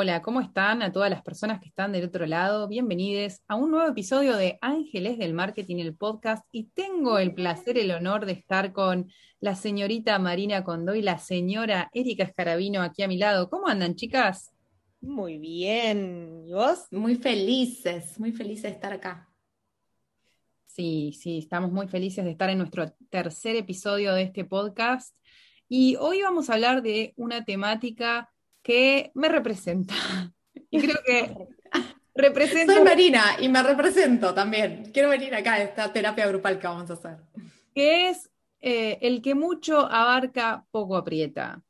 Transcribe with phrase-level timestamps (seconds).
[0.00, 2.68] Hola, ¿cómo están a todas las personas que están del otro lado?
[2.68, 6.46] Bienvenidos a un nuevo episodio de Ángeles del Marketing, el podcast.
[6.52, 11.18] Y tengo el placer, el honor de estar con la señorita Marina Condó y la
[11.18, 13.50] señora Erika Escarabino aquí a mi lado.
[13.50, 14.52] ¿Cómo andan, chicas?
[15.00, 16.44] Muy bien.
[16.46, 16.86] ¿Y vos?
[16.92, 19.28] Muy felices, muy felices de estar acá.
[20.68, 25.12] Sí, sí, estamos muy felices de estar en nuestro tercer episodio de este podcast.
[25.68, 28.30] Y hoy vamos a hablar de una temática
[28.68, 29.94] que me representa.
[30.70, 31.34] Y creo que
[32.14, 32.74] representa.
[32.74, 34.90] Soy Marina y me represento también.
[34.92, 37.16] Quiero venir acá a esta terapia grupal que vamos a hacer.
[37.74, 41.62] Que es eh, el que mucho abarca, poco aprieta.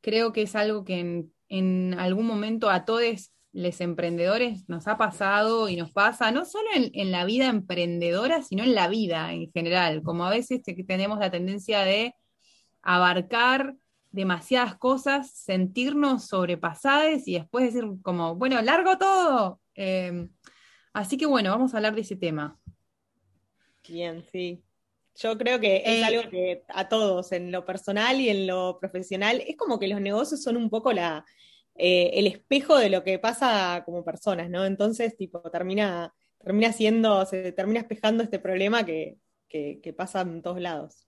[0.00, 4.96] Creo que es algo que en, en algún momento a todos los emprendedores nos ha
[4.96, 9.32] pasado y nos pasa, no solo en, en, la vida emprendedora, sino en la vida
[9.32, 10.04] en general.
[10.04, 12.14] Como a veces tenemos la tendencia de
[12.82, 13.74] abarcar
[14.10, 19.60] demasiadas cosas, sentirnos sobrepasadas y después decir como, bueno, largo todo.
[19.74, 20.28] Eh,
[20.92, 22.58] así que bueno, vamos a hablar de ese tema.
[23.88, 24.62] Bien, sí.
[25.16, 28.78] Yo creo que es eh, algo que a todos, en lo personal y en lo
[28.78, 31.24] profesional, es como que los negocios son un poco la,
[31.74, 34.64] eh, el espejo de lo que pasa como personas, ¿no?
[34.66, 39.18] Entonces, tipo, termina, termina siendo, se termina espejando este problema que,
[39.48, 41.05] que, que pasa en todos lados.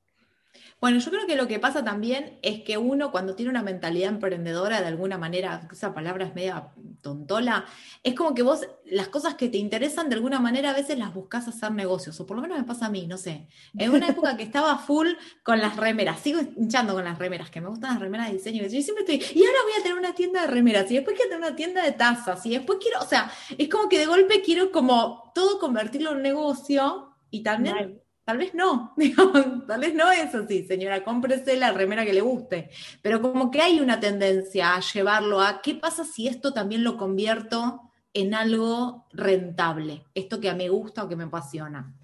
[0.81, 4.11] Bueno, yo creo que lo que pasa también es que uno cuando tiene una mentalidad
[4.11, 6.69] emprendedora, de alguna manera, esa palabra es media
[7.01, 7.65] tontola,
[8.05, 11.13] es como que vos las cosas que te interesan de alguna manera a veces las
[11.13, 13.49] buscas hacer negocios, o por lo menos me pasa a mí, no sé.
[13.77, 15.09] En una época que estaba full
[15.43, 18.63] con las remeras, sigo hinchando con las remeras, que me gustan las remeras de diseño,
[18.63, 21.31] yo siempre estoy, y ahora voy a tener una tienda de remeras, y después quiero
[21.31, 24.43] tener una tienda de tazas, y después quiero, o sea, es como que de golpe
[24.43, 28.01] quiero como todo convertirlo en negocio y también...
[28.29, 28.95] Tal vez no,
[29.67, 32.69] tal vez no es así, señora, cómprese la remera que le guste.
[33.01, 36.99] Pero como que hay una tendencia a llevarlo a, ¿qué pasa si esto también lo
[36.99, 40.05] convierto en algo rentable?
[40.15, 41.97] Esto que a mí gusta o que me apasiona.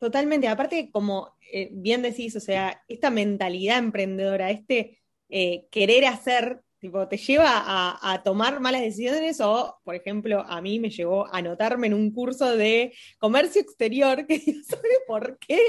[0.00, 4.98] Totalmente, aparte como eh, bien decís, o sea, esta mentalidad emprendedora, este
[5.28, 7.62] eh, querer hacer Tipo, te lleva
[8.02, 12.10] a, tomar malas decisiones o, por ejemplo, a mí me llevó a anotarme en un
[12.10, 15.60] curso de comercio exterior, que no sé por qué,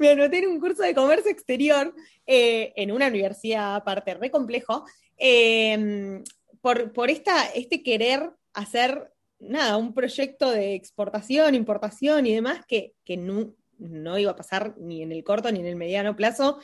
[0.00, 1.94] me anoté en un curso de comercio exterior
[2.26, 4.84] eh, en una universidad aparte, re complejo,
[5.16, 6.24] em,
[6.60, 12.94] por, por esta, este querer hacer, nada, un proyecto de exportación, importación y demás que,
[13.04, 16.58] que no, no iba a pasar ni en el corto ni en el mediano plazo,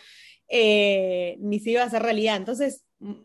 [0.48, 2.36] eh, ni se iba a hacer realidad.
[2.36, 2.84] Entonces,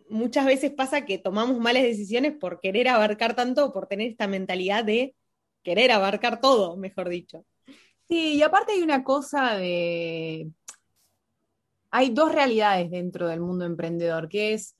[0.09, 4.83] muchas veces pasa que tomamos malas decisiones por querer abarcar tanto, por tener esta mentalidad
[4.83, 5.15] de
[5.63, 7.45] querer abarcar todo, mejor dicho.
[8.07, 10.51] Sí, y aparte hay una cosa de...
[11.91, 14.75] Hay dos realidades dentro del mundo emprendedor, que es,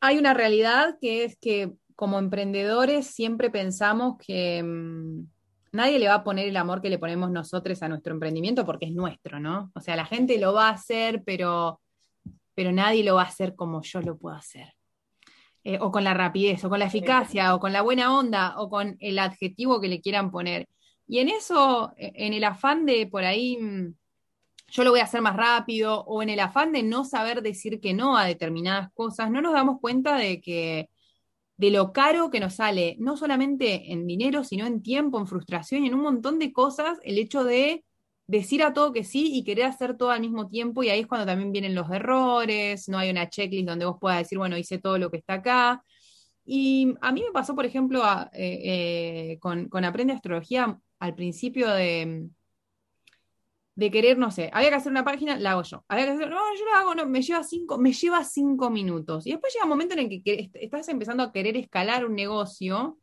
[0.00, 5.26] hay una realidad que es que como emprendedores siempre pensamos que mm,
[5.72, 8.86] nadie le va a poner el amor que le ponemos nosotros a nuestro emprendimiento porque
[8.86, 9.70] es nuestro, ¿no?
[9.74, 11.80] O sea, la gente lo va a hacer, pero
[12.60, 14.74] pero nadie lo va a hacer como yo lo puedo hacer.
[15.64, 18.68] Eh, o con la rapidez, o con la eficacia, o con la buena onda, o
[18.68, 20.68] con el adjetivo que le quieran poner.
[21.06, 23.94] Y en eso, e, en el afán de por ahí, mm,
[24.68, 27.80] yo lo voy a hacer más rápido, o en el afán de no saber decir
[27.80, 30.90] que no a determinadas cosas, no nos damos cuenta de que
[31.60, 35.84] de lo caro que nos sale, no solamente en dinero, sino en tiempo, en frustración
[35.84, 37.84] y en un montón de cosas, el hecho de
[38.26, 41.06] decir a todo que sí y querer hacer todo al mismo tiempo, y ahí es
[41.06, 44.78] cuando también vienen los errores, no hay una checklist donde vos puedas decir, bueno, hice
[44.78, 45.84] todo lo que está acá.
[46.46, 52.26] Y a mí me pasó, por ejemplo, eh, eh, con, Aprende Astrología al principio de,
[53.80, 55.82] de querer, no sé, había que hacer una página, la hago yo.
[55.88, 59.26] Había que hacer, no, yo la hago, no, me lleva cinco, me lleva cinco minutos.
[59.26, 62.98] Y después llega un momento en el que estás empezando a querer escalar un negocio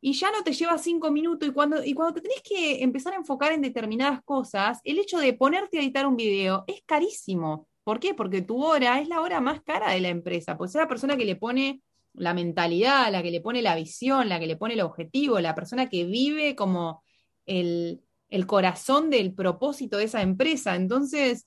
[0.00, 3.12] y ya no te lleva cinco minutos y cuando, y cuando te tenés que empezar
[3.12, 7.68] a enfocar en determinadas cosas, el hecho de ponerte a editar un video es carísimo.
[7.84, 8.14] ¿Por qué?
[8.14, 11.18] Porque tu hora es la hora más cara de la empresa, pues es la persona
[11.18, 11.82] que le pone
[12.14, 15.54] la mentalidad, la que le pone la visión, la que le pone el objetivo, la
[15.54, 17.02] persona que vive como
[17.44, 18.00] el,
[18.46, 20.76] corazón del propósito de esa empresa.
[20.76, 21.46] Entonces,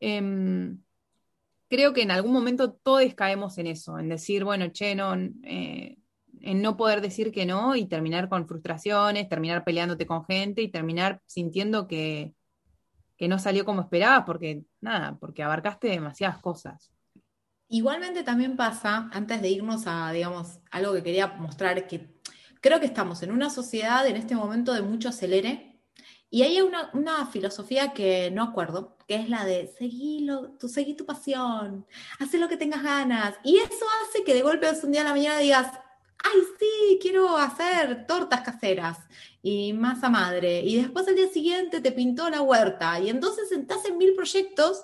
[0.00, 0.78] em,
[1.68, 5.14] creo que en algún momento todos caemos en eso, en decir, bueno, che, no,
[5.44, 5.96] eh,
[6.40, 10.68] en no poder decir que no y terminar con frustraciones, terminar peleándote con gente y
[10.68, 12.34] terminar sintiendo que,
[13.20, 16.90] no salió como esperabas, porque nada, porque abarcaste demasiadas cosas.
[17.68, 22.18] Igualmente también pasa, antes de irnos a, digamos, algo que quería mostrar, que
[22.62, 25.69] creo que estamos en una sociedad en este momento de mucho acelere
[26.30, 30.94] Y hay una, una, filosofía que no acuerdo, que es la de seguilo, tú seguí
[30.94, 31.84] tu pasión,
[32.20, 33.34] haz lo que tengas ganas.
[33.42, 35.72] Y eso hace que de golpe un día a la mañana digas,
[36.22, 38.98] ay, sí, quiero hacer tortas caseras
[39.42, 40.60] y masa madre.
[40.60, 43.00] Y después al día siguiente te pintó la huerta.
[43.00, 44.82] Y entonces estás en mil proyectos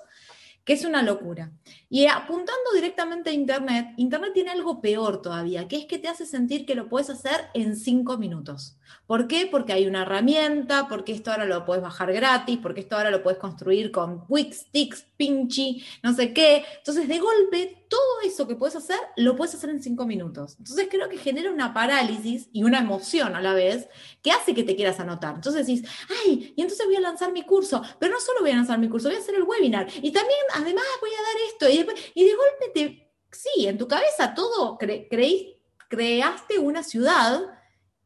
[0.65, 1.51] que es una locura.
[1.89, 6.25] Y apuntando directamente a Internet, Internet tiene algo peor todavía, que es que te hace
[6.25, 8.77] sentir que lo puedes hacer en cinco minutos.
[9.05, 9.47] ¿Por qué?
[9.49, 13.23] Porque hay una herramienta, porque esto ahora lo puedes bajar gratis, porque esto ahora lo
[13.23, 16.65] puedes construir con Wix, Tix, Pinchy, no sé qué.
[16.77, 20.55] Entonces, de golpe, todo eso que puedes hacer, lo puedes hacer en cinco minutos.
[20.59, 23.87] Entonces, creo que genera una parálisis y una emoción a la vez
[24.21, 25.35] que hace que te quieras anotar.
[25.35, 25.87] Entonces decís,
[26.25, 28.89] ay, y entonces voy a lanzar mi curso, pero no solo voy a lanzar mi
[28.89, 31.69] curso, voy a hacer el webinar y también, además, voy a dar esto.
[31.69, 31.76] Y,
[32.13, 37.41] y de golpe te, sí, en tu cabeza todo, creí, creaste una ciudad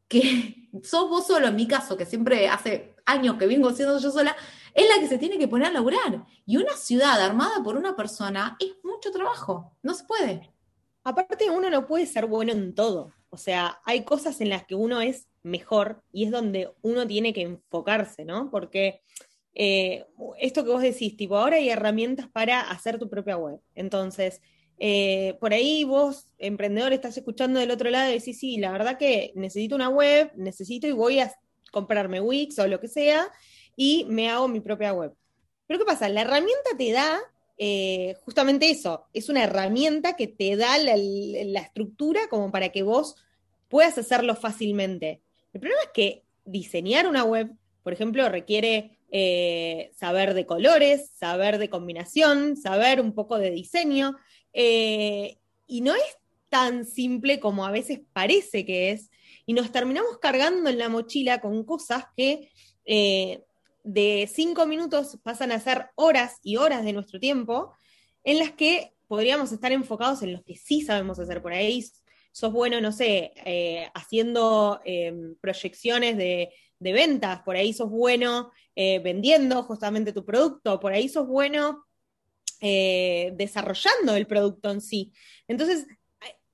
[0.08, 4.10] que sos vos solo, en mi caso, que siempre hace años que vengo siendo yo
[4.10, 4.36] sola,
[4.74, 6.24] es la que se tiene que poner a laburar.
[6.46, 10.52] Y una ciudad armada por una persona es mucho trabajo, no se puede.
[11.04, 13.12] Aparte, uno no puede ser bueno en todo.
[13.28, 17.32] O sea, hay cosas en las que uno es mejor y es donde uno tiene
[17.32, 18.50] que enfocarse, ¿no?
[18.50, 19.02] Porque
[19.54, 20.06] eh,
[20.38, 23.60] esto que vos decís, tipo, ahora hay herramientas para hacer tu propia web.
[23.74, 24.40] Entonces,
[24.78, 28.98] eh, por ahí vos, emprendedor, estás escuchando del otro lado y decís, sí, la verdad
[28.98, 31.32] que necesito una web, necesito y voy a
[31.70, 33.28] comprarme Wix o lo que sea
[33.76, 35.14] y me hago mi propia web.
[35.66, 36.08] Pero ¿qué pasa?
[36.08, 37.20] La herramienta te da
[37.58, 42.82] eh, justamente eso, es una herramienta que te da la, la estructura como para que
[42.82, 43.16] vos
[43.68, 45.22] puedas hacerlo fácilmente.
[45.52, 47.52] El problema es que diseñar una web,
[47.82, 54.16] por ejemplo, requiere eh, saber de colores, saber de combinación, saber un poco de diseño.
[54.54, 55.36] Eh,
[55.66, 56.16] y no es
[56.48, 59.10] tan simple como a veces parece que es.
[59.44, 62.48] Y nos terminamos cargando en la mochila con cosas que
[62.86, 63.42] eh,
[63.84, 67.74] de cinco minutos pasan a ser horas y horas de nuestro tiempo,
[68.24, 71.84] en las que podríamos estar enfocados en los que sí sabemos hacer por ahí.
[72.32, 73.34] Sos bueno, no sé,
[73.92, 74.80] haciendo
[75.42, 76.48] proyecciones de,
[76.82, 81.86] de ventas, por ahí sos bueno eh, vendiendo justamente tu producto, por ahí sos bueno
[82.60, 85.12] eh, desarrollando el producto en sí.
[85.46, 85.86] Entonces,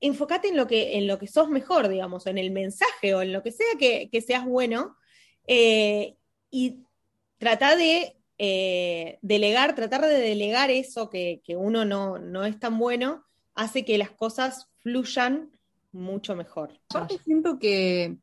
[0.01, 3.33] enfócate en lo que, en lo que sos mejor, digamos, en el mensaje o en
[3.33, 4.97] lo que sea que, seas bueno
[5.47, 6.17] eh,
[6.51, 6.81] y
[7.39, 8.15] trata de
[9.21, 14.11] delegar, tratar de delegar eso que, uno no, no, es tan bueno, hace que las
[14.11, 15.51] cosas fluyan
[15.91, 16.79] mucho mejor.
[16.91, 18.19] Aparte siento que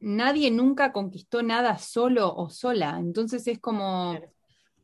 [0.00, 2.96] nadie nunca conquistó nada solo o sola.
[2.98, 4.18] Entonces es como,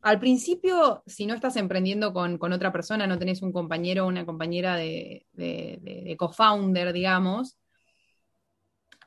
[0.02, 4.26] al principio, si no estás emprendiendo con, otra persona, no tenés un compañero o una
[4.26, 7.56] compañera de, de, co-founder, digamos,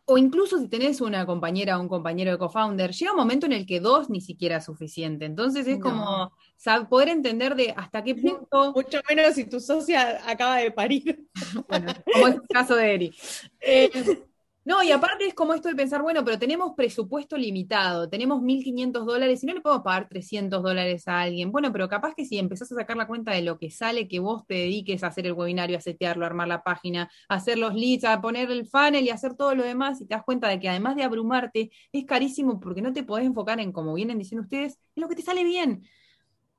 [0.08, 3.54] o incluso si tenés una compañera o un compañero de co-founder, llega un momento en
[3.54, 5.26] el que dos ni siquiera es suficiente.
[5.26, 6.32] Entonces es como
[6.90, 8.72] poder entender de hasta qué punto.
[8.74, 11.28] Mucho menos si tu socia acaba de parir.
[11.68, 13.16] bueno, como es el caso de Eri.
[13.68, 13.90] Eh,
[14.66, 19.06] no, y aparte es como esto de pensar, bueno, pero tenemos presupuesto limitado, tenemos 1.500
[19.06, 21.52] dólares y no le podemos pagar 300 dólares a alguien.
[21.52, 24.18] Bueno, pero capaz que si empezás a sacar la cuenta de lo que sale, que
[24.20, 27.60] vos te dediques a hacer el webinario, a setearlo, a armar la página, a hacer
[27.60, 30.50] los leads, a poner el funnel y hacer todo lo demás, y te das cuenta
[30.50, 34.18] de que además de abrumarte, es carísimo porque no te podés enfocar en, como vienen
[34.18, 35.84] diciendo ustedes, en lo que te sale bien.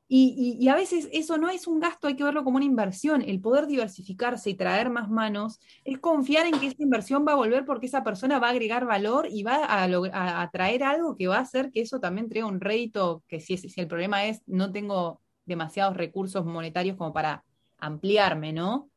[0.09, 3.23] Y, a veces eso no es un gasto, hay que verlo como una inversión.
[3.23, 7.37] El poder diversificarse y traer más manos es confiar en que esa inversión va a
[7.37, 11.39] volver porque esa persona va a agregar valor y va a, traer algo que va
[11.39, 14.71] a hacer que eso también traiga un rédito, que si, si el problema es no
[14.71, 17.45] tengo demasiados recursos monetarios como para
[17.79, 18.89] ampliarme, ¿no?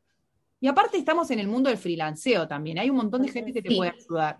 [0.60, 3.62] Y aparte estamos en el mundo del freelanceo también, hay un montón de gente que
[3.62, 4.38] te puede ayudar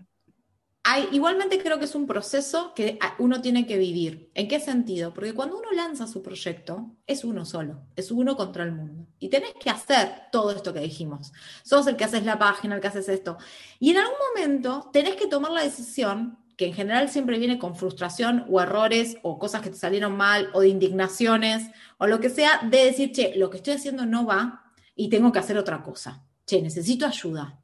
[1.12, 4.30] igualmente creo que es un proceso que uno tiene que vivir.
[4.34, 5.12] ¿En qué sentido?
[5.12, 9.06] Porque cuando uno lanza su proyecto, es uno solo, es uno contra el mundo.
[9.18, 11.32] Y tenés que hacer todo esto que dijimos.
[11.62, 13.36] Sos el que haces la página, el que haces esto.
[13.78, 17.76] Y en algún momento tenés que tomar la decisión, que en general siempre viene con
[17.76, 22.30] frustración o errores o cosas que te salieron mal o de indignaciones o lo que
[22.30, 25.82] sea, de decir, che, lo que estoy haciendo no va y tengo que hacer otra
[25.82, 26.24] cosa.
[26.46, 27.59] Che, necesito ayuda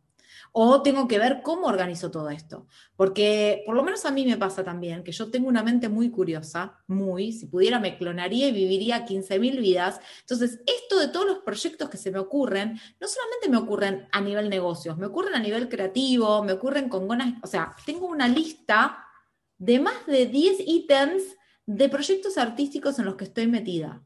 [0.59, 2.67] o tengo que ver cómo organizo todo esto.
[2.97, 6.11] Porque por lo menos a mí me pasa también que yo tengo una mente muy
[6.11, 10.01] curiosa, muy, si pudiera me clonaría y viviría 15.000 vidas.
[10.21, 14.23] Entonces, esto de todos los proyectos que se me ocurren, no solamente me ocurren a
[14.23, 18.27] nivel negocios, me ocurren a nivel creativo, me ocurren con ganas, o sea, tengo una
[18.27, 19.05] lista
[19.59, 21.23] de más de 10 ítems
[21.67, 24.03] de proyectos artísticos en los que estoy metida.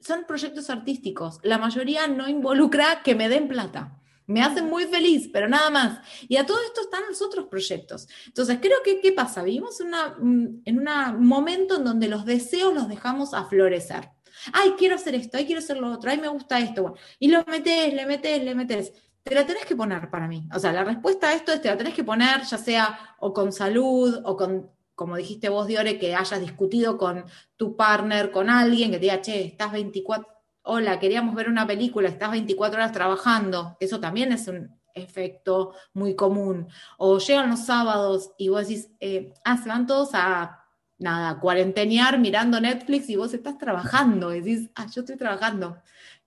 [0.00, 1.38] Son proyectos artísticos.
[1.44, 3.99] La mayoría no involucra que me den plata.
[4.30, 5.98] Me hacen muy feliz, pero nada más.
[6.28, 8.08] Y a todo esto están los otros proyectos.
[8.26, 9.42] Entonces, creo que, ¿qué pasa?
[9.42, 14.10] Vivimos una, en un momento en donde los deseos los dejamos a florecer.
[14.52, 16.94] Ay, quiero hacer esto, ay, quiero hacer lo otro, ay, me gusta esto.
[17.18, 18.92] y lo metes, le metes, le metes.
[19.22, 20.48] Te la tenés que poner para mí.
[20.54, 23.34] O sea, la respuesta a esto es te la tenés que poner, ya sea o
[23.34, 27.24] con salud o con como dijiste vos, Diore, que hayas discutido con
[27.56, 30.28] tu partner, con alguien, que te diga, che, estás 24,
[30.72, 36.14] hola, queríamos ver una película, estás 24 horas trabajando, eso también es un efecto muy
[36.14, 36.68] común.
[36.96, 40.64] O llegan los sábados y vos decís, eh, ah, se van todos a,
[40.96, 45.82] nada, cuarentenear mirando Netflix y vos estás trabajando, decís, ah, yo estoy trabajando,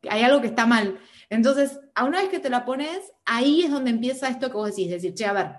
[0.10, 1.00] hay algo que está mal.
[1.30, 4.72] Entonces, a una vez que te la pones, ahí es donde empieza esto que vos
[4.72, 5.52] decís, decir, che, a ver,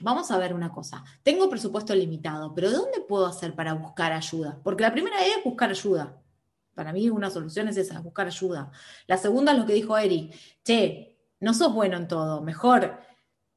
[0.00, 1.02] vamos a ver una cosa.
[1.22, 4.60] Tengo presupuesto limitado, pero ¿dónde puedo hacer para buscar ayuda?
[4.62, 6.21] Porque la primera es buscar ayuda.
[6.74, 8.70] Para mí una solución es esa, buscar ayuda.
[9.06, 10.30] La segunda es lo que dijo Eri.
[10.64, 12.40] Che, no sos bueno en todo.
[12.42, 12.98] Mejor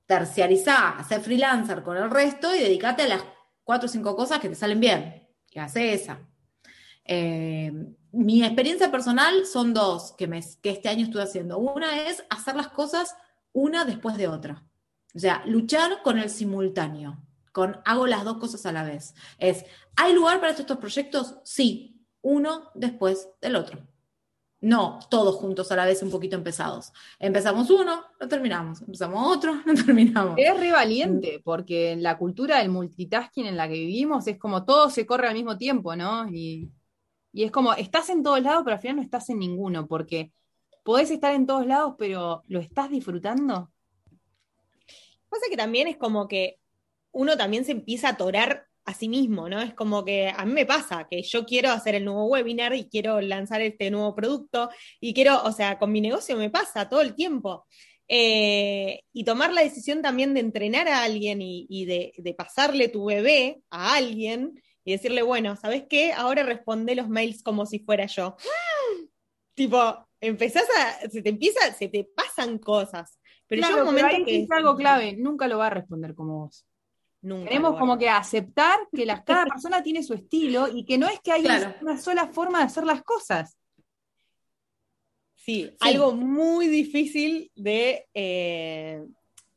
[0.06, 3.24] terciarizar, hacer freelancer con el resto y dedícate a las
[3.64, 5.28] cuatro o cinco cosas que te salen bien.
[5.52, 6.20] Y hace esa.
[7.06, 7.72] Eh,
[8.12, 11.58] mi experiencia personal son dos que, me, que este año estuve haciendo.
[11.58, 13.16] Una es hacer las cosas
[13.54, 14.64] una después de otra.
[15.14, 17.18] O sea, luchar con el simultáneo,
[17.54, 19.16] con hago las dos cosas a la vez.
[19.38, 21.36] Es, ¿hay lugar para estos proyectos?
[21.44, 21.95] Sí,
[22.26, 23.80] uno después del otro.
[24.60, 26.92] No todos juntos a la vez un poquito empezados.
[27.20, 28.82] Empezamos uno, no terminamos.
[28.82, 30.34] Empezamos otro, no terminamos.
[30.36, 34.66] Es re valiente, porque en la cultura del multitasking en la que vivimos es como
[34.66, 36.28] todo se corre al mismo tiempo, ¿no?
[36.28, 36.72] Y,
[37.32, 40.32] y es como, estás en todos lados, pero al final no estás en ninguno, porque
[40.82, 43.72] podés estar en todos lados, pero ¿lo estás disfrutando?
[45.30, 46.60] Pasa que también es como que
[47.12, 49.62] uno también se empieza a atorar a sí mismo, ¿no?
[49.62, 52.88] Es como que a mí me pasa que yo quiero hacer el nuevo webinar y
[52.88, 57.02] quiero lanzar este nuevo producto y quiero, o sea, con mi negocio me pasa todo
[57.02, 57.66] el tiempo.
[58.08, 63.06] Eh, y tomar la decisión también de entrenar a alguien y, de, de, pasarle tu
[63.06, 66.14] bebé a alguien y decirle, bueno, ¿sabes qué?
[66.14, 68.38] Ahora responde los mails como si fuera yo.
[69.56, 73.20] tipo, empezás a, se te empieza, se te pasan cosas.
[73.48, 76.68] Pero yo un momento que es algo clave, nunca lo va a responder como vos.
[77.26, 81.20] Nunca Tenemos como que aceptar que cada persona tiene su estilo y que no es
[81.22, 81.44] que hay
[81.82, 83.58] una sola forma de hacer las cosas.
[85.34, 89.04] Sí, algo muy difícil de eh,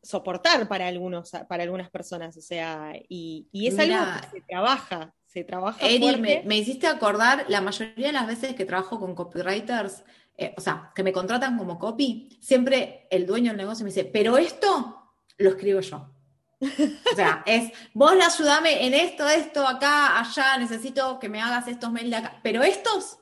[0.02, 5.44] soportar para, algunos, para algunas personas, o sea, y, es algo que se trabaja, se
[5.44, 5.86] trabaja.
[5.86, 10.04] Eri, me, me, hiciste acordar, la mayoría de las veces que trabajo con copywriters,
[10.38, 14.06] eh, o sea, que me contratan como copy, siempre el dueño del negocio me dice,
[14.06, 16.17] pero esto lo escribo yo.
[16.60, 21.92] O sea, es, vos ayudame en esto, esto, acá, allá, necesito que me hagas estos
[21.92, 23.18] mails de acá, pero estos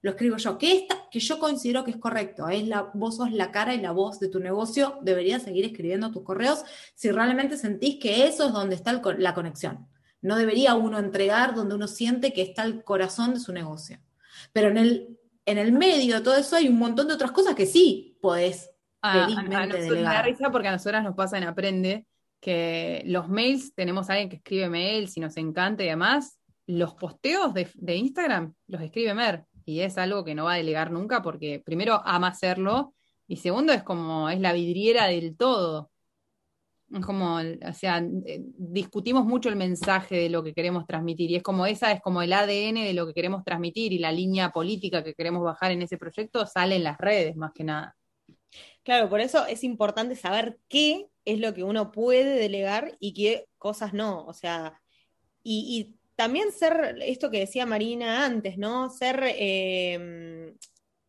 [0.00, 3.30] lo escribo yo, que, esta, que yo considero que es correcto, es la, vos sos
[3.30, 6.64] la cara y la voz de tu negocio, deberías seguir escribiendo tus correos
[6.94, 9.86] si realmente sentís que eso es donde está la conexión.
[10.20, 14.00] No debería uno entregar donde uno siente que está el corazón de su negocio.
[14.52, 17.54] Pero en el en el medio de todo eso hay un montón de otras cosas
[17.54, 18.70] que sí podés
[19.02, 19.96] ah, felizmente delegar.
[19.96, 22.06] Me da risa porque a nosotras nos pasa en Aprende
[22.42, 26.94] que los mails, tenemos a alguien que escribe mails y nos encanta y además los
[26.94, 30.90] posteos de, de Instagram los escribe Mer y es algo que no va a delegar
[30.90, 32.94] nunca porque primero ama hacerlo
[33.28, 35.90] y segundo es como es la vidriera del todo.
[36.92, 41.36] Es como, o sea, eh, discutimos mucho el mensaje de lo que queremos transmitir y
[41.36, 44.50] es como esa es como el ADN de lo que queremos transmitir y la línea
[44.50, 47.96] política que queremos bajar en ese proyecto sale en las redes más que nada.
[48.82, 53.46] Claro, por eso es importante saber qué es lo que uno puede delegar y qué
[53.58, 54.24] cosas no.
[54.26, 54.80] O sea,
[55.42, 58.90] y, también ser, esto que decía Marina antes, ¿no?
[58.90, 60.56] Ser em,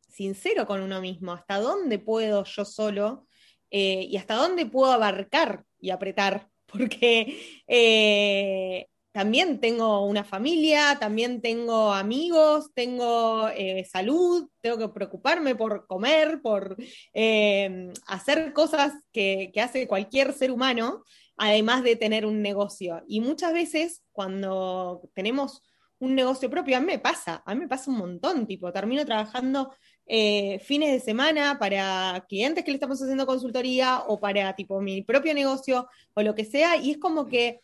[0.07, 1.33] sincero con uno mismo.
[1.33, 3.27] ¿Hasta dónde puedo yo solo?
[3.69, 11.41] Eh, y hasta dónde puedo abarcar y apretar, porque eh, también tengo una familia, también
[11.41, 16.75] tengo amigos, tengo eh, salud, tengo que preocuparme por comer, por
[18.07, 21.03] hacer cosas que, que hace cualquier ser humano,
[21.37, 23.03] además de tener un negocio.
[23.07, 25.61] Y muchas veces cuando tenemos
[26.03, 29.05] un negocio propio, a mí me pasa, a mí me pasa un montón, tipo, termino
[29.05, 29.73] trabajando
[30.05, 35.01] eh, fines de semana para clientes que le estamos haciendo consultoría o para tipo mi
[35.01, 37.61] propio negocio o lo que sea, y es como que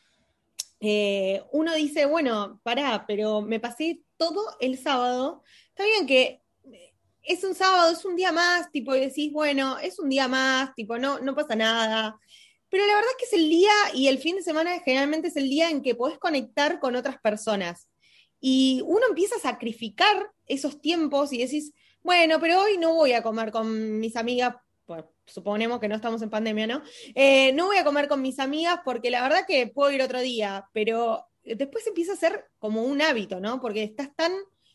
[0.80, 6.42] eh, uno dice, bueno, pará, pero me pasé todo el sábado, está bien que
[7.24, 10.74] es un sábado, es un día más, tipo, y decís, bueno, es un día más,
[10.76, 12.18] tipo, no, no pasa nada.
[12.70, 15.36] Pero la verdad es que es el día y el fin de semana generalmente es
[15.36, 17.88] el día en que podés conectar con otras personas.
[18.40, 23.24] Y uno empieza a sacrificar esos tiempos y decís, bueno, pero hoy no voy a
[23.24, 24.56] comer con mis amigas
[24.90, 26.82] pues, suponemos que no estamos en pandemia, ¿no?
[27.14, 30.20] Eh, no voy a comer con mis amigas porque la verdad que puedo ir otro
[30.20, 33.62] día, pero después empieza a ser como un hábito, ¿no?
[33.62, 34.32] Porque estás tan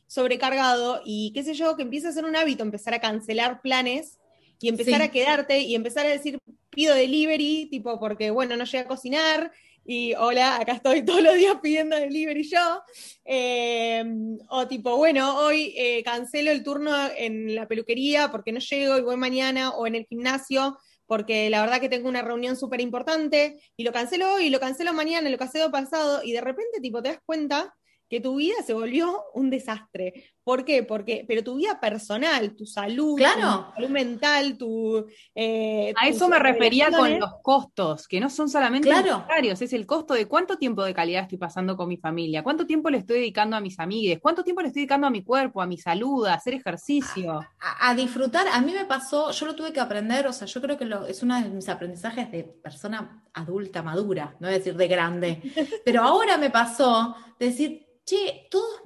[0.06, 4.20] sobrecargado y qué sé yo, que empieza a ser un hábito empezar a cancelar planes
[4.60, 6.38] y empezar a quedarte y empezar a decir
[6.70, 9.50] pido delivery, tipo porque bueno, no llegué a cocinar
[9.84, 12.82] y hola, acá estoy todos los días pidiendo delivery yo.
[13.24, 14.04] Eh,
[14.48, 19.02] o tipo, bueno, hoy eh, cancelo el turno en la peluquería porque no llego y
[19.02, 23.60] voy mañana, o en el gimnasio porque la verdad que tengo una reunión súper importante
[23.76, 27.10] y lo cancelo hoy, lo cancelo mañana, lo cancelo pasado, y de repente tipo te
[27.10, 27.74] das cuenta
[28.08, 30.32] que tu vida se volvió un desastre.
[30.44, 30.82] ¿Por qué?
[30.82, 35.06] Porque, pero tu vida personal, tu salud, tu salud mental, tu...
[35.34, 39.24] Eh, a eso me refería con los costos, que no son solamente claro.
[39.40, 42.90] es el costo de cuánto tiempo de calidad estoy pasando con mi familia, cuánto tiempo
[42.90, 45.66] le estoy dedicando a mis amigues, cuánto tiempo le estoy dedicando a mi cuerpo, a
[45.66, 47.40] mi salud, a hacer ejercicio.
[47.80, 50.76] A, disfrutar, a mí me pasó, yo lo tuve que aprender, o sea, yo creo
[50.76, 54.76] que lo, es uno de mis aprendizajes de persona adulta, madura, no voy a decir
[54.76, 55.40] de grande,
[55.86, 58.82] pero ahora me pasó decir, che, todos,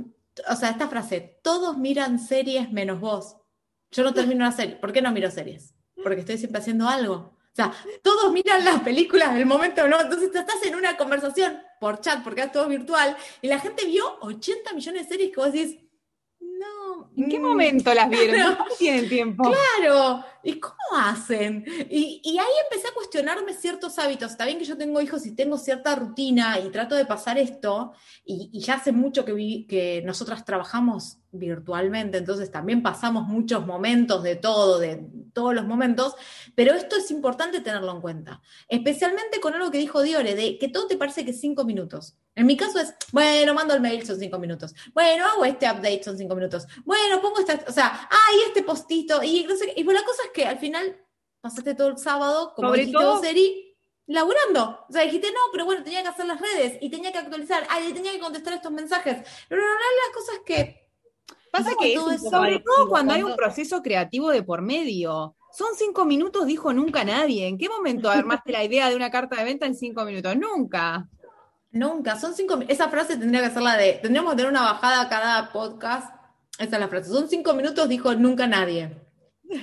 [0.49, 3.37] o sea, esta frase, todos miran series menos vos.
[3.91, 4.77] Yo no termino la serie.
[4.77, 5.75] ¿Por qué no miro series?
[6.03, 7.15] Porque estoy siempre haciendo algo.
[7.15, 10.01] O sea, todos miran las películas del momento, ¿no?
[10.01, 14.19] Entonces estás en una conversación por chat, porque es todo virtual, y la gente vio
[14.21, 15.79] 80 millones de series que vos decís,
[16.41, 17.11] no.
[17.17, 18.55] ¿En qué mm, momento las vieron?
[18.57, 19.43] ¿Cómo tienen tiempo?
[19.43, 21.65] Claro, ¿y cómo hacen?
[21.91, 24.31] Y, ahí empecé a cuestionarme ciertos hábitos.
[24.31, 27.93] Está bien que yo tengo hijos y tengo cierta rutina y trato de pasar esto,
[28.25, 33.67] y, y ya hace mucho que, vi, que nosotras trabajamos virtualmente, entonces también pasamos muchos
[33.67, 36.15] momentos de todo, de todos los momentos,
[36.55, 40.69] pero esto es importante tenerlo en cuenta, especialmente con algo que dijo Diore, de que
[40.69, 42.17] todo te parece que cinco minutos.
[42.35, 44.75] En mi caso es, bueno, mando el mail, son cinco minutos.
[44.95, 46.67] Bueno, hago este update, son cinco minutos.
[46.85, 50.23] Bueno, pongo esta, o sea, ay, este postito, y no sé, y pues la cosa
[50.25, 50.97] es que al final
[51.41, 54.87] pasaste todo el sábado, como Sobre dijiste todo, Eri, laburando.
[54.89, 57.67] O sea, dijiste, no, pero bueno, tenía que hacer las redes, y tenía que actualizar,
[57.93, 59.19] tenía que contestar estos mensajes.
[59.49, 60.88] Pero no, las cosas que
[61.53, 65.35] Pasa que es sobre todo cuando hay un proceso creativo de por medio.
[65.53, 67.47] Son cinco minutos, dijo nunca nadie.
[67.47, 70.37] ¿En qué momento armaste la idea de una carta de venta en cinco minutos?
[70.37, 71.09] Nunca.
[71.71, 73.95] Nunca, son cinco Esa frase tendría que ser la de.
[73.95, 76.15] Tendríamos que tener una bajada a cada podcast.
[76.59, 77.11] Esa es la frase.
[77.11, 78.97] Son cinco minutos, dijo nunca nadie.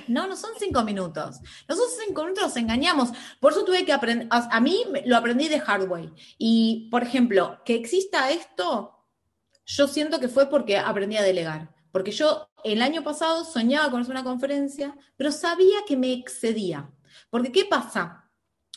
[0.08, 1.40] No, no son cinco minutos.
[1.68, 3.10] Nosotros cinco minutos nos engañamos.
[3.40, 4.26] Por eso tuve que aprender.
[4.30, 6.12] A mí lo aprendí de Hardway.
[6.38, 9.04] Y, por ejemplo, que exista esto,
[9.64, 11.75] yo siento que fue porque aprendí a delegar.
[11.96, 16.90] Porque yo el año pasado soñaba con hacer una conferencia, pero sabía que me excedía.
[17.30, 18.30] Porque ¿qué pasa?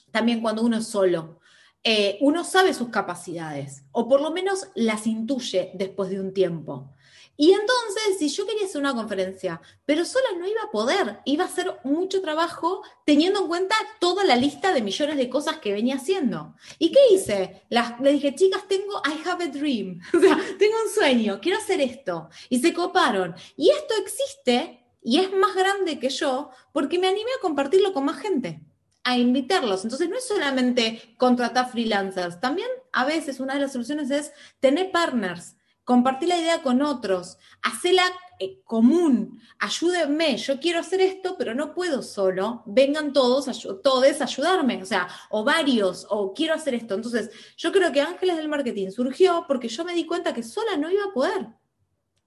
[0.09, 1.41] También cuando uno es solo,
[1.83, 6.93] eh, uno sabe sus capacidades, o por lo menos las intuye después de un tiempo.
[7.41, 11.45] Y entonces, si yo quería hacer una conferencia, pero sola no iba a poder, iba
[11.45, 15.71] a ser mucho trabajo teniendo en cuenta toda la lista de millones de cosas que
[15.71, 16.53] venía haciendo.
[16.79, 17.61] ¿Y qué hice?
[18.01, 21.79] le dije, chicas, tengo, I have a dream, o sea, tengo un sueño, quiero hacer
[21.79, 22.27] esto.
[22.49, 23.33] Y se coparon.
[23.55, 28.03] Y esto existe y es más grande que yo porque me animé a compartirlo con
[28.03, 28.59] más gente
[29.05, 29.85] a invitarlos.
[29.85, 34.91] Entonces no es solamente contratar freelancers, también a veces una de las soluciones es tener
[34.91, 35.55] partners,
[35.89, 38.03] compartir la idea con otros, hacerla
[38.37, 43.49] eh, común, ayúdenme, yo quiero hacer esto, pero no puedo solo, vengan todos,
[43.81, 46.93] todos ayudarme, o sea, o varios, o quiero hacer esto.
[46.93, 50.77] Entonces, yo creo que Ángeles del Marketing surgió porque yo me di cuenta que sola
[50.77, 51.47] no iba a poder.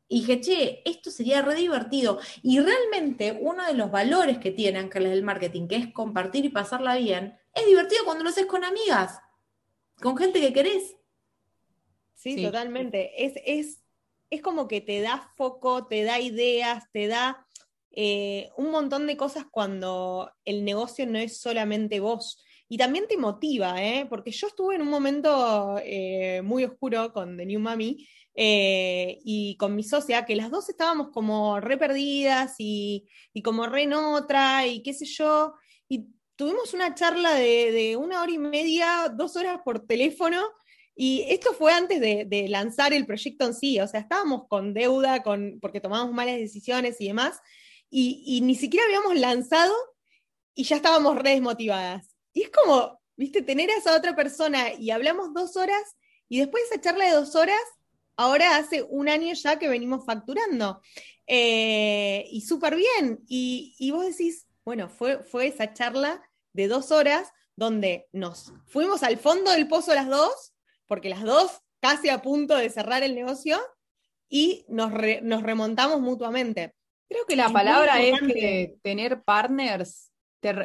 [0.09, 2.19] Y dije, che, esto sería re divertido.
[2.43, 6.49] Y realmente uno de los valores que tiene Ángeles del Marketing, que es compartir y
[6.49, 9.21] pasarla bien, es divertido cuando lo haces con amigas,
[10.01, 10.97] con gente que querés.
[12.23, 13.25] Sí, totalmente.
[13.25, 13.83] Es, es,
[14.31, 17.47] es como que te da foco, te da ideas, te da
[17.91, 22.43] eh, un montón de cosas cuando el negocio no es solamente vos.
[22.69, 24.07] Y también te motiva, ¿eh?
[24.09, 29.59] porque yo estuve en un momento eh, muy oscuro con The New Mami eh, y
[29.59, 33.93] con mi socia, que las dos estábamos como re perdidas y, y, como re en
[33.93, 35.53] otra y qué sé yo.
[35.87, 40.41] Y tuvimos una charla de, de una hora y media, dos horas por teléfono,
[41.05, 45.25] y esto fue antes de, lanzar el proyecto en sí, o sea, estábamos con deuda,
[45.25, 47.41] con, porque tomamos malas decisiones y demás,
[47.91, 49.75] y, ni siquiera habíamos lanzado
[50.55, 52.15] y ya estábamos re desmotivadas.
[52.33, 55.83] Y es como, viste, tener a esa otra persona y hablamos dos horas,
[56.29, 57.61] y después de esa charla de dos horas,
[58.15, 60.83] ahora hace un año ya que venimos facturando.
[61.27, 63.25] Eh, y súper bien.
[63.27, 69.03] Y, y, vos decís, bueno, fue, fue esa charla de dos horas donde nos fuimos
[69.03, 70.53] al fondo del pozo las dos
[70.93, 73.59] porque las dos casi a punto de cerrar el negocio
[74.29, 76.75] y nos, nos remontamos mutuamente.
[77.09, 80.12] Creo que la palabra es que tener partners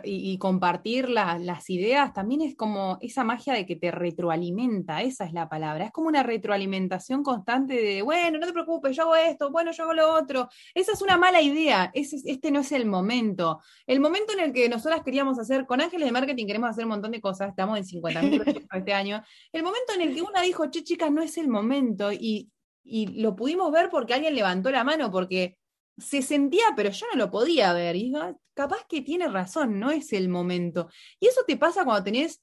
[0.03, 5.33] y, compartir las ideas también es como esa magia de que te retroalimenta, esa es
[5.33, 5.85] la palabra.
[5.85, 9.83] Es como una retroalimentación constante de, bueno, no te preocupes, yo hago esto, bueno, yo
[9.83, 10.49] hago lo otro.
[10.73, 13.61] Esa es una mala idea, este no es el momento.
[13.85, 16.91] El momento en el que nosotras queríamos hacer, con Ángeles de Marketing queremos hacer un
[16.91, 19.23] montón de cosas, estamos en 50.000 proyectos este año.
[19.51, 22.49] El momento en el que una dijo, che, chicas, no es el momento, y,
[22.83, 25.57] y lo pudimos ver porque alguien levantó la mano, porque
[25.97, 27.95] se sentía, pero yo no lo podía ver.
[27.95, 30.89] Y digo, capaz que tiene razón, no es el momento.
[31.19, 32.41] Y eso te pasa cuando tenés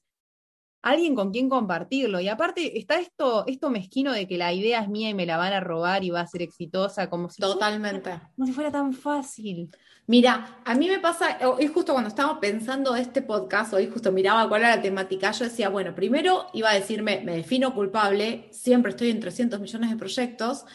[0.85, 2.19] alguien con quien compartirlo.
[2.19, 5.35] Y aparte está esto, esto mezquino de que la idea es mía y me la
[5.35, 8.11] van a robar y va a ser exitosa, como si Totalmente.
[8.35, 9.71] como si fuera tan fácil.
[10.07, 14.47] Mira, a mí me pasa, hoy justo cuando estaba pensando este podcast, hoy justo miraba
[14.47, 18.91] cuál era la temática, yo decía, bueno, primero iba a decirme, me defino culpable, siempre
[18.91, 20.65] estoy en 300 millones de proyectos,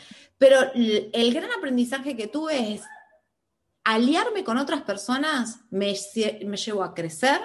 [0.40, 2.82] pero el gran aprendizaje que tuve es
[3.84, 5.94] aliarme con otras personas me,
[6.46, 7.42] me llevó a crecer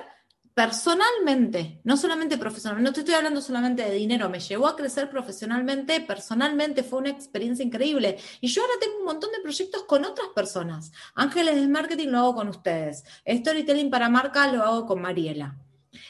[0.54, 5.10] personalmente, no solamente profesionalmente, no te estoy hablando solamente de dinero, me llevó a crecer
[5.10, 8.18] profesionalmente, personalmente, fue una experiencia increíble.
[8.40, 10.94] Y yo ahora tengo un montón de proyectos con otras personas.
[11.16, 13.04] Ángeles del Marketing lo hago con ustedes.
[13.28, 15.58] Storytelling para marca lo hago con Mariela.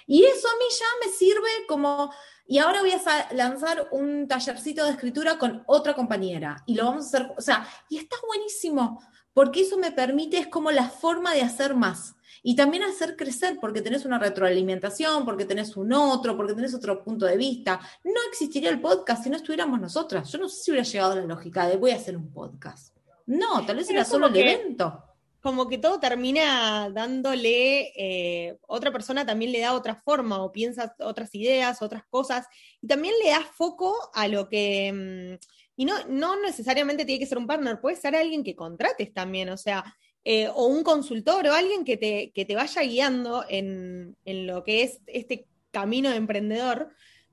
[0.08, 2.12] Y eso a mí ya me sirve como
[2.48, 7.06] y ahora voy a lanzar un tallercito de escritura con otra compañera y lo vamos
[7.06, 9.02] a hacer, o sea, y está buenísimo,
[9.34, 12.16] porque eso me permite, es como la forma de hacer más.
[12.48, 17.04] Y también hacer crecer, porque tenés una retroalimentación, porque tenés un otro, porque tenés otro
[17.04, 17.80] punto de vista.
[18.04, 20.32] No existiría el podcast si no estuviéramos nosotras.
[20.32, 22.96] Yo no sé si hubiera llegado a la lógica de voy a hacer un podcast.
[23.26, 25.15] No, tal vez era solo el evento
[25.46, 30.96] como que todo termina dándole, eh, otra persona también le da otra forma o piensa
[31.02, 32.48] otras ideas, otras cosas,
[32.82, 37.28] y también le da foco a lo que, mm, y no, no necesariamente tiene que
[37.28, 39.84] ser un partner, puede ser alguien que contrates también, o sea,
[40.24, 44.82] eh, o un consultor o alguien que te, que te vaya guiando en, lo que
[44.82, 46.90] es este camino de emprendedor,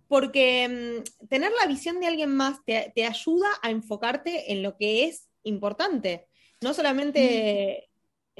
[0.07, 4.77] porque mm, tener la visión de alguien más te, te, ayuda a enfocarte en lo
[4.77, 6.27] que es importante.
[6.61, 7.89] No solamente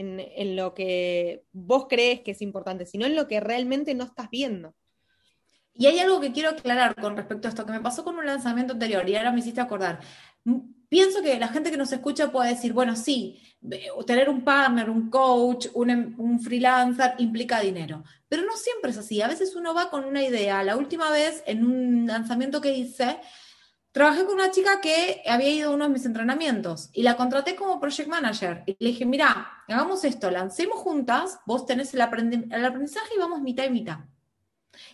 [0.03, 4.29] en, lo que vos crees que es importante, sino en lo que realmente no estás
[4.31, 4.75] viendo.
[5.75, 8.27] Y hay algo que quiero aclarar con respecto a esto, que me pasó con un
[8.27, 10.01] lanzamiento anterior y ahora me hiciste acordar.
[10.89, 13.41] Pienso que la gente que nos escucha puede decir, bueno, sí,
[14.07, 19.23] tener un partner, un coach, em, un, freelancer implica dinero, pero no siempre es así.
[19.23, 20.63] A veces uno va con una idea.
[20.63, 23.19] La última vez, en un lanzamiento que hice,
[23.93, 27.55] Trabajé con una chica que había ido a uno de mis entrenamientos y la contraté
[27.55, 28.65] como project manager.
[28.65, 33.65] Y le dije, mira, hagamos esto, lancemos juntas, vos tenés el, aprendizaje y vamos mitad
[33.65, 33.99] y mitad.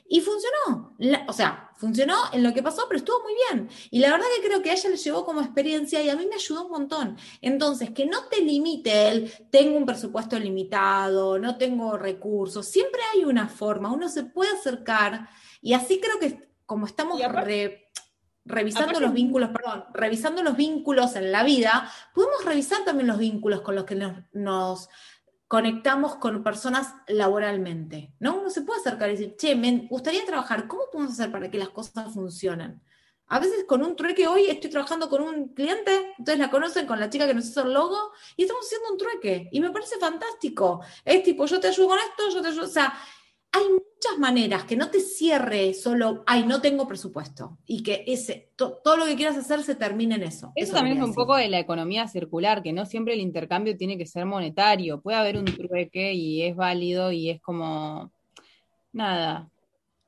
[0.08, 0.96] Y funcionó.
[1.28, 3.68] o sea, funcionó en lo que pasó, pero estuvo muy bien.
[3.92, 6.26] Y la verdad que creo que a ella le llevó como experiencia y a mí
[6.26, 7.16] me ayudó un montón.
[7.40, 12.66] Entonces, que no te limite el, tengo un presupuesto limitado, no tengo recursos.
[12.66, 15.28] Siempre hay una forma, uno se puede acercar.
[15.62, 17.18] Y así creo que como estamos
[18.48, 23.60] revisando los vínculos, perdón, revisando los vínculos en la vida, podemos revisar también los vínculos
[23.60, 23.94] con los que
[24.32, 24.88] nos,
[25.46, 28.40] conectamos con personas laboralmente, ¿no?
[28.40, 31.56] Uno se puede acercar y decir, che, me gustaría trabajar, ¿cómo podemos hacer para que
[31.56, 32.82] las cosas funcionen?
[33.28, 37.00] A veces con un trueque, hoy estoy trabajando con un cliente, ustedes la conocen con
[37.00, 39.96] la chica que nos hizo el logo, y estamos haciendo un trueque, y me parece
[39.98, 40.82] fantástico.
[41.04, 42.92] Es tipo, yo te ayudo con esto, yo te ayudo, o sea,
[43.52, 48.50] hay muchas maneras que no te cierre solo, ay, no tengo presupuesto y que ese,
[48.56, 50.52] todo lo que quieras hacer se termine en eso.
[50.54, 53.98] Eso, también es un poco de la economía circular, que no siempre el intercambio tiene
[53.98, 58.12] que ser monetario, puede haber un trueque y es válido y es como,
[58.92, 59.48] nada.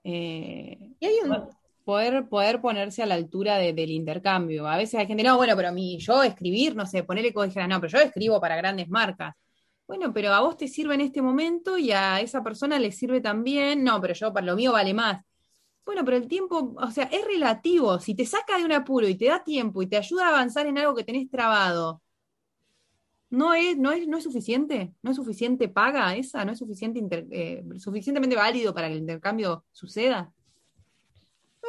[0.05, 1.61] Eh, y hay un...
[1.83, 4.69] Poder, poder ponerse a la altura del intercambio.
[4.69, 7.67] A veces hay gente, no, bueno, pero a mí, yo escribir, no sé, ponerle dijera,
[7.67, 9.35] no, pero yo escribo para grandes marcas
[9.91, 13.21] bueno, pero a vos te sirve en este momento y a esa persona le sirve
[13.21, 15.25] también, no, pero yo para lo mío vale más.
[15.85, 17.99] Bueno, pero el tiempo, o sea, es relativo.
[17.99, 20.69] Si te saca de un apuro y te da tiempo y te ayuda a avanzar
[20.69, 22.03] en algo que tenés trabado,
[23.31, 24.95] ¿no es, no es, no es suficiente?
[25.03, 26.45] ¿No es suficiente paga esa?
[26.45, 30.33] ¿No es suficiente eh, suficientemente válido para que el intercambio suceda?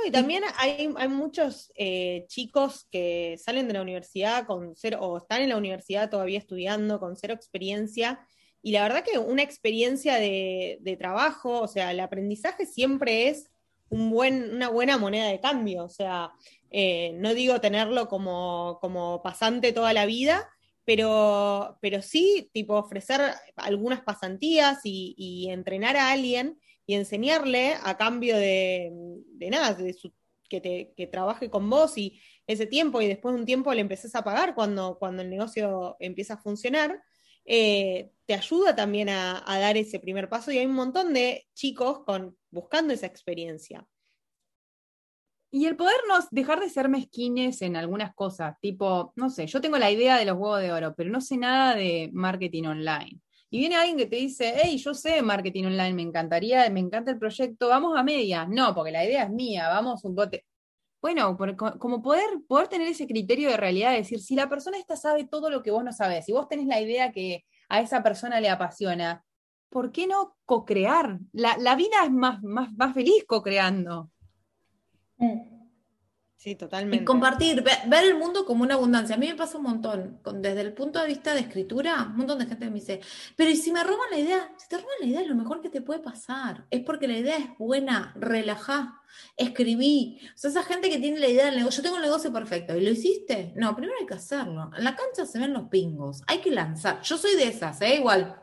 [0.05, 5.41] Y también hay, muchos eh, chicos que salen de la universidad con cero, o están
[5.41, 8.19] en la universidad todavía estudiando con cero experiencia,
[8.61, 13.49] y la verdad que una experiencia de, trabajo, o sea, el aprendizaje siempre es
[13.89, 16.31] un buen, una buena moneda de cambio, o sea,
[16.69, 20.49] eh, no digo tenerlo como, como pasante toda la vida,
[20.85, 23.21] pero, pero sí, tipo, ofrecer
[23.55, 28.91] algunas pasantías y entrenar a alguien y enseñarle a cambio de,
[29.49, 29.95] nada, de
[30.49, 34.23] que, trabaje con vos y ese tiempo y después de un tiempo le empezás a
[34.23, 37.01] pagar cuando, cuando el negocio empieza a funcionar,
[37.45, 42.03] eh, te ayuda también a, dar ese primer paso y hay un montón de chicos
[42.05, 43.87] con, buscando esa experiencia.
[45.53, 49.77] Y el podernos dejar de ser mezquines en algunas cosas, tipo, no sé, yo tengo
[49.77, 53.19] la idea de los huevos de oro, pero no sé nada de marketing online.
[53.53, 57.11] Y viene alguien que te dice, hey, yo sé marketing online, me encantaría, me encanta
[57.11, 58.47] el proyecto, vamos a medias.
[58.47, 60.45] No, porque la idea es mía, vamos un bote.
[61.01, 61.37] Bueno,
[61.77, 65.49] como poder, poder tener ese criterio de realidad, decir, si la persona esta sabe todo
[65.49, 68.49] lo que vos no sabes, si vos tenés la idea que a esa persona le
[68.49, 69.25] apasiona,
[69.67, 71.19] ¿por qué no co-crear?
[71.33, 74.11] La, la, vida es más, más, más feliz co-creando.
[75.17, 75.60] Mm.
[76.41, 77.03] Sí, totalmente.
[77.03, 79.15] Y compartir, ver, el mundo como una abundancia.
[79.15, 82.39] A mí me pasa un montón, desde el punto de vista de escritura, un montón
[82.39, 82.99] de gente me dice,
[83.35, 84.51] pero ¿y si me roban la idea?
[84.57, 86.65] Si te roban la idea es lo mejor que te puede pasar.
[86.71, 89.03] Es porque la idea es buena, relajá,
[89.37, 90.19] escribí.
[90.33, 92.75] O sea, esa gente que tiene la idea del negocio, yo tengo el negocio perfecto,
[92.75, 93.53] ¿y lo hiciste?
[93.55, 94.71] No, primero hay que hacerlo.
[94.75, 97.03] En la cancha se ven los pingos, hay que lanzar.
[97.03, 97.97] Yo soy de esas, ¿eh?
[97.97, 98.40] Igual,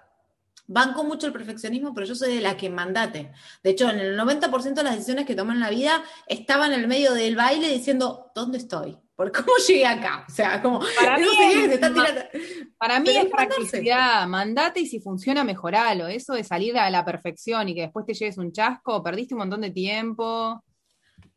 [0.71, 3.33] Banco mucho el perfeccionismo, pero yo soy de la que mandate.
[3.63, 6.75] De hecho, en el 90% de las decisiones que toman en la vida estaba en
[6.75, 8.99] el medio del baile diciendo, ¿dónde estoy?
[9.17, 10.27] ¿Por cómo llegué acá?
[10.29, 10.81] O sea, como...
[11.01, 11.81] Para mí, es,
[12.77, 16.07] para mí es practicidad, mandate y si funciona, mejoralo.
[16.07, 19.39] Eso de salir a la perfección y que después te lleves un chasco, perdiste un
[19.39, 20.63] montón de tiempo.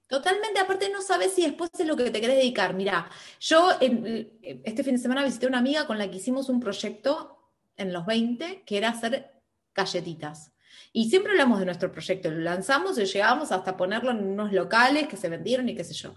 [0.08, 2.74] Totalmente, aparte no sabes si después es lo que te querés dedicar.
[2.74, 6.60] Mira, yo este fin de semana visité a una amiga con la que hicimos un
[6.60, 7.41] proyecto
[7.82, 9.32] en los 20, que era hacer
[9.74, 10.52] galletitas.
[10.94, 15.08] Y siempre hablamos de nuestro proyecto, lo lanzamos y llegamos hasta ponerlo en unos locales
[15.08, 16.14] que se vendieron y qué sé yo.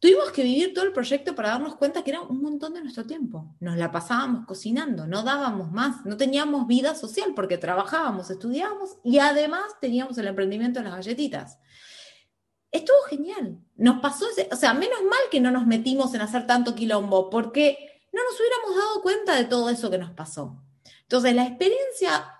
[0.00, 3.04] Tuvimos que vivir todo el proyecto para darnos cuenta que era un montón de nuestro
[3.04, 3.56] tiempo.
[3.58, 9.18] Nos la pasábamos cocinando, no dábamos más, no teníamos vida social porque trabajábamos, estudiábamos y
[9.18, 11.58] además teníamos el emprendimiento de las galletitas.
[12.70, 13.58] Estuvo genial.
[13.76, 18.00] Nos pasó o sea, menos mal que no nos metimos en hacer tanto quilombo porque
[18.12, 20.62] no nos hubiéramos dado cuenta de todo eso que nos pasó.
[21.08, 22.38] Entonces, la experiencia,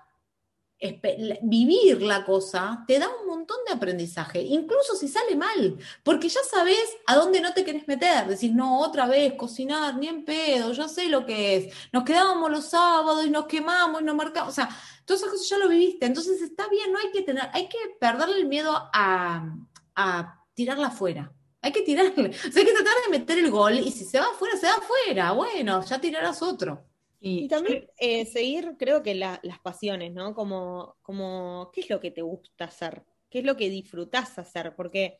[1.42, 6.40] vivir la cosa, te da un montón de aprendizaje, incluso si sale mal, porque ya
[6.42, 8.26] sabes a dónde no te querés meter.
[8.26, 11.74] Decís, no, otra vez, cocinar, ni en pedo, yo sé lo que es.
[11.94, 14.50] Nos quedábamos los sábados y nos quemamos y nos marcamos.
[14.50, 14.68] O sea,
[15.06, 16.04] todas esas cosas ya lo viviste.
[16.04, 19.50] Entonces está bien, no hay que tener, hay que perderle el miedo a,
[19.94, 21.32] a tirarla afuera.
[21.62, 22.28] Hay que tirarle.
[22.48, 24.66] O sea, hay que tratar de meter el gol y si se va afuera, se
[24.66, 25.32] va afuera.
[25.32, 26.87] Bueno, ya tirarás otro.
[27.20, 30.34] Y, también eh, seguir, creo que las pasiones, ¿no?
[30.34, 33.02] Como, como, ¿qué es lo que te gusta hacer?
[33.28, 34.74] ¿Qué es lo que disfrutás hacer?
[34.76, 35.18] Porque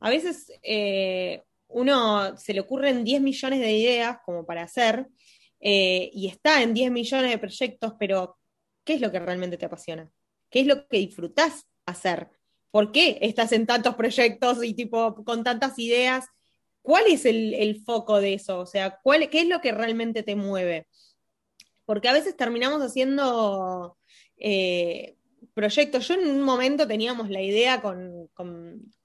[0.00, 5.06] a veces eh, uno se le ocurren 10 millones de ideas como para hacer
[5.60, 8.38] eh, y está en 10 millones de proyectos, pero
[8.84, 10.10] ¿qué es lo que realmente te apasiona?
[10.50, 12.28] ¿Qué es lo que disfrutás hacer?
[12.70, 16.26] ¿Por qué estás en tantos proyectos y tipo con tantas ideas?
[16.82, 18.60] ¿Cuál es el, el foco de eso?
[18.60, 20.86] O sea, ¿cuál, ¿qué es lo que realmente te mueve?
[21.88, 23.96] Porque a veces terminamos haciendo
[24.36, 25.16] eh,
[25.54, 26.06] proyectos.
[26.06, 28.28] Yo en un momento teníamos la idea con,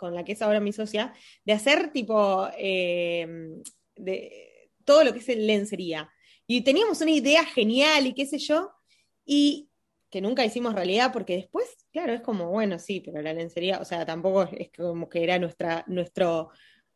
[0.02, 1.14] la que es ahora mi socia
[1.46, 3.26] de hacer tipo eh,
[3.96, 6.12] de todo lo que es lencería.
[6.46, 8.74] Y teníamos una idea genial y qué sé yo,
[9.26, 9.70] y
[10.10, 13.86] que nunca hicimos realidad porque después, claro, es como, bueno, sí, pero la lencería, o
[13.86, 16.50] sea, tampoco es como que era nuestra, nuestro,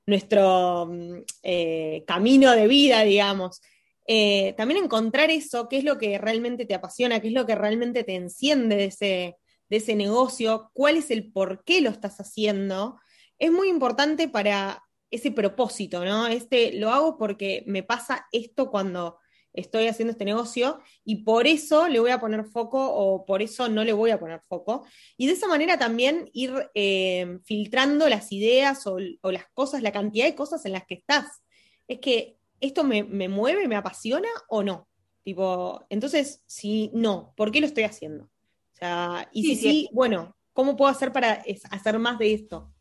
[0.06, 3.62] nuestro mm, eh, camino de vida, digamos.
[4.08, 7.56] Eh, también encontrar eso, qué es lo que realmente te apasiona, qué es lo que
[7.56, 9.38] realmente te enciende de ese,
[9.70, 12.98] de ese negocio, cuál es el por qué lo estás haciendo,
[13.38, 16.28] es muy importante para ese propósito, ¿no?
[16.28, 19.20] Este, lo hago porque me pasa esto cuando
[19.54, 23.70] estoy haciendo este negocio y por eso le voy a poner foco o por eso
[23.70, 24.86] no le voy a poner foco.
[25.17, 29.91] Y de esa manera también ir eh, filtrando las ideas o, o, las cosas, la
[29.91, 31.41] cantidad de cosas en las que estás.
[31.88, 34.88] Es que ¿esto me, mueve, me apasiona o no?
[35.24, 38.26] Tipo, entonces, si no, ¿por qué lo estoy haciendo?
[38.26, 42.74] O sea, y si sí, bueno, ¿cómo puedo hacer para hacer más de esto?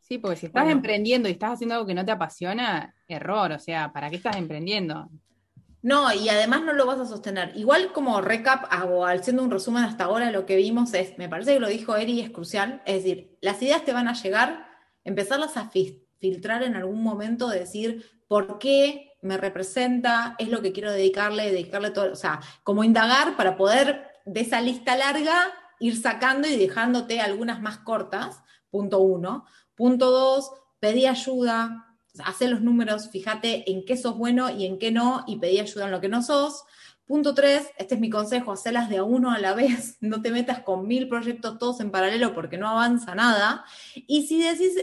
[0.00, 3.58] Sí, porque si estás emprendiendo y estás haciendo algo que no te apasiona, error, o
[3.58, 5.08] sea, ¿para qué estás emprendiendo?
[5.82, 7.52] No, y además no lo vas a sostener.
[7.56, 11.54] Igual como recap, hago, haciendo un resumen hasta ahora, lo que vimos es, me parece
[11.54, 14.66] que lo dijo Eri, es crucial, es decir, las ideas te van a llegar,
[15.04, 15.68] empezarlas a
[16.18, 21.90] filtrar en algún momento, decir, por qué me representa, es lo que quiero dedicarle, dedicarle
[21.90, 27.20] todo, o sea, como indagar para poder de esa lista larga ir sacando y dejándote
[27.20, 29.46] algunas más cortas, punto uno.
[29.74, 30.50] Punto dos,
[30.80, 35.38] pedí ayuda, hace los números, fíjate en qué sos bueno y en qué no, y
[35.38, 36.64] pedí ayuda en lo que no sos.
[37.08, 40.30] Punto tres, este es mi consejo, hacerlas de a uno a la vez, no te
[40.30, 43.64] metas con mil proyectos todos en paralelo porque no avanza nada.
[43.94, 44.42] Y si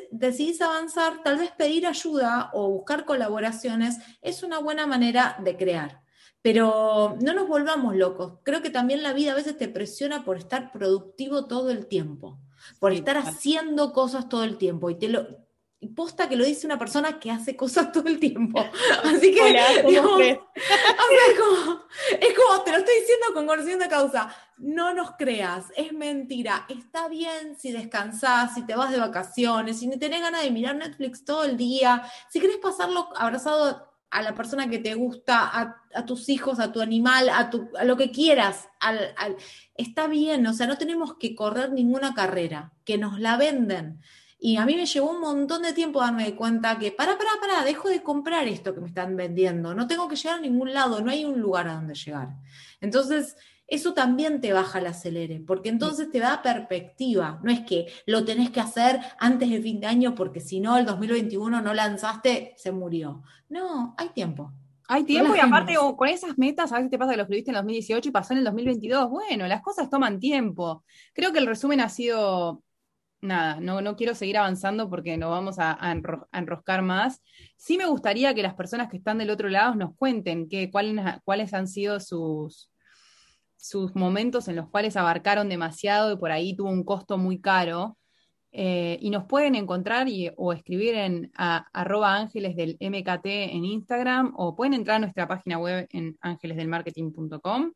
[0.10, 6.02] decidís, avanzar, tal vez pedir ayuda o buscar colaboraciones es una buena manera de crear.
[6.42, 8.40] pero no nos volvamos locos.
[8.44, 12.40] Creo que también la vida a veces te presiona por estar productivo todo el tiempo,
[12.80, 14.90] por estar haciendo cosas todo el tiempo.
[14.90, 15.45] Y te lo,
[15.94, 18.66] posta que lo dice una persona que hace cosas todo el tiempo.
[19.04, 20.38] Así que es, como, es
[22.34, 26.66] como, te lo estoy diciendo con conocimiento de causa, no nos creas, es mentira.
[26.70, 30.76] Está bien si descansás, si te vas de vacaciones, si no tenés ganas de mirar
[30.76, 36.06] Netflix todo el día, si querés pasarlo abrazado a la persona que te gusta, a,
[36.06, 38.70] tus hijos, a tu animal, a, tu, a lo que quieras.
[39.76, 44.00] está bien, o sea, no tenemos que correr ninguna carrera, que nos la venden.
[44.38, 47.64] Y a mí me llevó un montón de tiempo darme cuenta que, para, para, para,
[47.64, 51.02] dejo de comprar esto que me están vendiendo, no tengo que llegar a ningún lado,
[51.02, 52.30] no hay un lugar a donde llegar.
[52.82, 57.40] Entonces, eso también te baja el acelere, porque entonces te da perspectiva.
[57.44, 60.78] No es que lo tenés que hacer antes del fin de año porque si no,
[60.78, 63.24] el 2021 no lanzaste, se murió.
[63.50, 64.52] No, hay tiempo.
[64.88, 67.56] Hay tiempo y aparte con esas metas, a veces te pasa que lo escribiste en
[67.56, 69.10] el 2018 y pasó en el 2022.
[69.10, 70.84] Bueno, las cosas toman tiempo.
[71.14, 72.62] Creo que el resumen ha sido,
[73.22, 75.78] nada, no, no quiero seguir avanzando porque nos vamos a,
[76.34, 77.22] enroscar más.
[77.58, 81.54] Sí me gustaría que las personas que están del otro lado nos cuenten que, cuáles,
[81.54, 82.72] han sido sus,
[83.58, 87.98] sus momentos en los cuales abarcaron demasiado y por ahí tuvo un costo muy caro.
[88.58, 94.56] Eh, y nos pueden encontrar o escribir en arroba ángeles del MKT en Instagram o
[94.56, 97.74] pueden entrar a nuestra página web en ángelesdelmarketing.com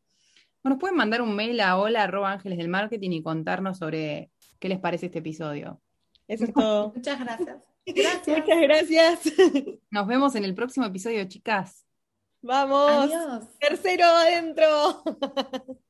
[0.62, 4.30] o nos pueden mandar un mail a hola arroba ángeles del marketing y contarnos sobre
[4.60, 5.80] qué les parece este episodio.
[6.28, 6.92] Eso es todo.
[6.94, 7.56] Muchas gracias.
[7.86, 8.38] Gracias.
[8.38, 9.20] Muchas gracias.
[9.90, 11.84] Nos vemos en el próximo episodio, chicas.
[12.42, 13.10] Vamos.
[13.58, 15.02] Tercero adentro.